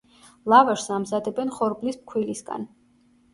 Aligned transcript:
ლავაშს 0.53 0.87
ამზადებენ 0.95 1.51
ხორბლის 1.59 2.01
ფქვილისგან. 2.07 2.67